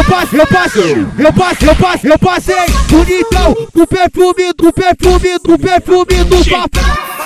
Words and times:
eu 0.00 0.04
passei, 0.04 0.40
eu 0.40 0.46
passei, 0.46 1.06
eu 1.18 1.32
passei, 1.32 1.68
eu 1.68 1.76
passei, 1.76 2.12
eu 2.12 2.18
passei, 2.18 2.66
bonitão, 2.88 3.54
do 3.74 3.86
perfume, 3.86 4.52
do 4.56 4.72
perfume, 4.72 5.38
do 5.44 5.58
perfume 5.58 6.24
do 6.24 6.44
papai. 6.50 7.20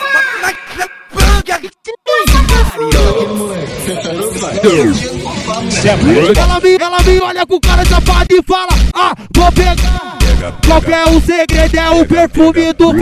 Ela 6.36 6.60
me, 6.60 6.74
ela 6.74 7.02
me 7.02 7.20
olha 7.20 7.46
com 7.46 7.60
cara 7.60 7.84
safado 7.84 8.34
e 8.34 8.42
fala, 8.42 8.72
ah, 8.94 9.14
vou 9.34 9.52
pegar. 9.52 10.18
Qualquer 10.66 11.08
um 11.08 11.20
segredo? 11.20 11.76
É 11.76 11.90
o 11.90 12.06
perfume 12.06 12.72
do 12.72 12.92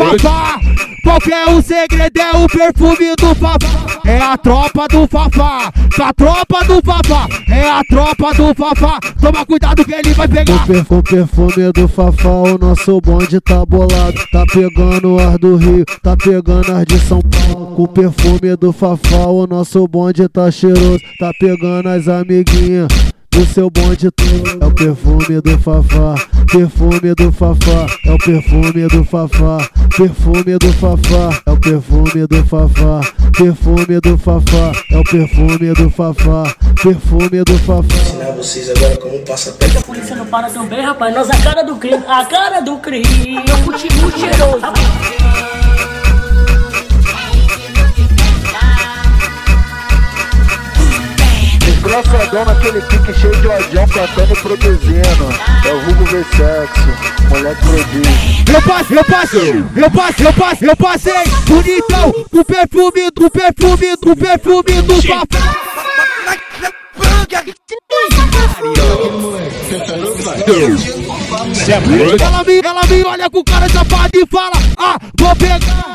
Fafá. 1.02 1.12
Qualquer 1.12 1.48
um 1.48 1.62
segredo 1.62 2.20
é 2.20 2.36
o 2.36 2.48
perfume 2.48 3.14
do 3.18 3.34
Fafá. 3.34 4.00
É 4.04 4.18
a 4.18 4.36
tropa 4.36 4.86
do 4.88 5.06
Fafá. 5.06 5.72
A 6.00 6.14
tropa 6.14 6.64
do 6.64 6.82
Fafá. 6.82 7.28
É 7.48 7.68
a 7.68 7.82
tropa 7.88 8.34
do 8.34 8.54
Fafá. 8.54 8.98
Toma 9.20 9.46
cuidado 9.46 9.84
que 9.84 9.94
ele 9.94 10.14
vai 10.14 10.28
pegar. 10.28 10.66
Com 10.88 10.98
o 10.98 11.02
perfume 11.02 11.72
do 11.72 11.88
Fafá, 11.88 12.28
o 12.28 12.58
nosso 12.58 13.00
bonde 13.00 13.40
tá 13.40 13.64
bolado. 13.64 14.18
Tá 14.32 14.44
pegando 14.52 15.18
ar 15.18 15.38
do 15.38 15.56
Rio, 15.56 15.84
tá 16.02 16.16
pegando 16.16 16.72
ar 16.72 16.84
de 16.84 16.98
São 17.00 17.20
Paulo. 17.20 17.76
Com 17.76 17.82
o 17.82 17.88
perfume 17.88 18.56
do 18.56 18.72
Fafá, 18.72 19.26
o 19.26 19.46
nosso 19.46 19.86
bonde 19.86 20.28
tá 20.28 20.50
cheiroso. 20.50 21.00
Tá 21.18 21.30
pegando 21.38 21.88
as 21.88 22.08
amiguinhas 22.08 22.88
do 23.32 23.46
seu 23.46 23.70
bonde 23.70 24.10
todo. 24.10 24.62
É 24.62 24.66
o 24.66 24.70
perfume 24.72 25.40
do 25.40 25.58
Fafá, 25.58 26.14
perfume 26.52 27.14
do 27.14 27.32
Fafá, 27.32 27.86
é 28.04 28.12
o 28.12 28.18
perfume 28.18 28.86
do 28.88 29.04
Fafá, 29.04 29.58
perfume 29.96 30.56
do 30.58 30.72
Fafá, 30.74 31.42
é 31.44 31.50
o 31.50 31.60
perfume 31.60 32.26
do 32.26 32.44
Fafá, 32.46 33.00
perfume 33.36 34.00
do 34.00 34.18
Fafá, 34.18 34.72
é 34.90 34.98
o 34.98 35.04
perfume 35.04 35.74
do 35.74 35.90
Fafá, 35.90 36.56
perfume 36.82 37.44
do 37.44 37.58
Fafá. 37.58 37.94
Ensinar 37.94 38.32
vocês 38.32 38.70
agora 38.70 38.96
como 38.96 39.18
passa 39.20 39.52
perto. 39.52 39.78
A 39.78 39.82
polícia 39.82 40.16
não 40.16 40.26
para 40.26 40.48
também, 40.48 40.80
rapaz. 40.80 41.14
Nós 41.14 41.30
a 41.30 41.36
cara 41.42 41.62
do 41.62 41.76
crime, 41.76 42.02
a 42.06 42.24
cara 42.24 42.60
do 42.60 42.78
crime. 42.78 43.36
Eu 43.36 43.58
continuo 43.64 44.11
Desgraçadão 52.32 52.44
naquele 52.46 52.80
pique 52.80 53.20
cheio 53.20 53.36
de 53.36 53.46
odião, 53.46 53.86
cantando 53.88 54.32
e 54.32 54.36
produzindo. 54.36 55.28
É 55.66 55.72
o 55.74 55.90
Hugo 55.90 56.04
V 56.06 56.24
Sexo, 56.34 57.28
moleque 57.28 57.60
prodígio. 57.60 58.54
Eu 58.54 58.62
passei, 58.62 58.98
eu 58.98 59.04
passei, 59.04 59.64
eu 59.76 59.90
passei, 59.90 60.26
eu 60.26 60.32
passei, 60.32 60.70
eu 60.70 60.76
passei, 60.76 61.24
bonitão, 61.46 62.14
do 62.32 62.44
perfume, 62.44 63.10
do 63.14 63.30
perfume, 63.30 63.96
do 64.00 64.16
perfume 64.16 64.82
do 64.82 65.02
Fafá. 65.02 65.62
Ela 72.20 72.44
me, 72.44 72.60
ela 72.60 72.86
me 72.86 73.04
olha 73.04 73.30
com 73.30 73.44
cara 73.44 73.68
safado 73.68 74.10
e 74.14 74.26
fala, 74.26 74.56
ah, 74.78 74.98
vou 75.18 75.36
pegar. 75.36 75.91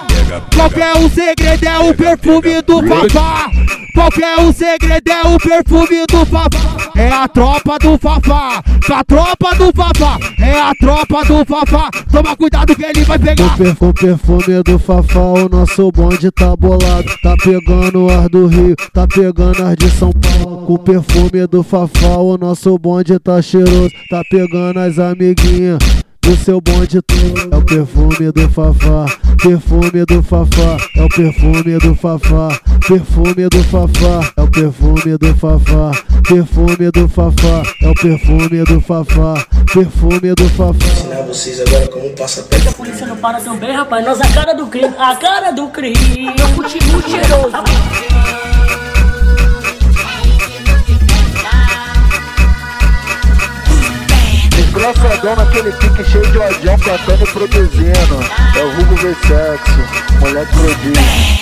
Qualquer 0.68 0.98
um 0.98 1.10
segredo 1.10 1.66
é 1.66 1.80
o 1.80 1.94
perfume 1.94 2.62
do 2.62 2.86
Fafá. 2.86 3.50
Qualquer 3.96 4.38
um 4.40 4.52
segredo 4.52 5.10
é 5.10 5.22
o 5.22 5.38
perfume 5.38 6.06
do 6.12 6.26
Fafá. 6.26 6.92
É 6.94 7.08
a 7.08 7.26
tropa 7.26 7.80
do 7.80 7.98
Fafá. 7.98 8.62
A 8.92 9.04
tropa 9.06 9.56
do 9.56 9.72
Fafá. 9.74 10.20
É 10.38 10.60
a 10.60 10.74
tropa 10.78 11.24
do 11.24 11.46
Fafá. 11.46 11.90
Toma 12.12 12.36
cuidado 12.36 12.76
que 12.76 12.84
ele 12.84 13.06
vai 13.06 13.18
pegar. 13.18 13.56
Com 13.80 13.88
o 13.88 13.94
perfume 13.94 14.62
do 14.66 14.78
Fafá, 14.78 15.20
o 15.20 15.48
nosso 15.48 15.90
bonde 15.90 16.30
tá 16.32 16.54
bolado. 16.54 17.10
Tá 17.24 17.38
pegando 17.42 18.10
ar 18.10 18.28
do 18.28 18.48
Rio, 18.48 18.76
tá 18.94 19.08
pegando 19.08 19.64
ar 19.64 19.74
de 19.74 19.90
São 19.92 20.12
Paulo. 20.12 20.66
Com 20.66 20.74
o 20.74 20.80
perfume 20.80 21.48
do 21.50 21.64
Fafá, 21.64 22.18
o 22.18 22.38
nosso 22.38 22.78
bonde 22.78 23.18
tá 23.20 23.42
cheiroso. 23.42 23.90
Tá 24.10 24.22
pegando 24.30 24.80
as 24.80 25.00
amiguinhas 25.00 25.80
do 26.28 26.36
seu 26.36 26.60
bonde 26.60 27.02
todo. 27.02 27.54
É 27.54 27.58
o 27.58 27.62
perfume 27.64 28.32
do 28.34 28.50
Fafá, 28.50 29.06
perfume 29.42 30.06
do 30.06 30.22
Fafá, 30.22 30.78
é 30.98 31.04
o 31.04 31.08
perfume 31.08 31.80
do 31.80 31.96
Fafá, 31.96 32.60
perfume 32.86 33.48
do 33.50 33.64
Fafá, 33.64 34.34
é 34.36 34.42
o 34.42 34.48
perfume 34.52 35.18
do 35.18 35.36
Fafá, 35.38 35.92
perfume 36.28 36.92
do 36.92 37.08
Fafá, 37.08 37.64
é 37.82 37.88
o 37.88 37.94
perfume 37.96 38.64
do 38.66 38.82
Fafá, 38.82 39.46
perfume 39.74 40.36
do 40.36 40.50
Fafá. 40.50 40.86
Ensinar 40.86 41.22
vocês 41.24 41.62
agora 41.62 41.88
como 41.88 42.10
passa 42.10 42.44
perto. 42.44 42.70
A 42.70 42.74
polícia 42.74 43.08
não 43.08 43.16
para 43.16 43.40
também, 43.40 43.72
rapaz. 43.72 44.06
Nós 44.06 44.20
a 44.20 44.28
cara 44.28 44.54
do 44.54 44.68
crime, 44.68 44.94
a 45.00 45.16
cara 45.16 45.52
do 45.52 45.70
crime. 45.70 46.28
Eu 46.38 46.50
continuo 46.56 47.02
cheiroso. 47.04 47.56
Desgraçadão 54.88 55.36
naquele 55.36 55.70
pique 55.74 56.02
cheio 56.06 56.26
de 56.32 56.38
odião, 56.38 56.80
cantando 56.80 57.22
e 57.22 57.28
produzindo. 57.28 58.20
É 58.56 58.64
o 58.64 58.80
Hugo 58.80 58.96
V 58.96 59.14
Sexo, 59.28 60.20
moleque 60.22 60.52
prodígio. 60.54 61.28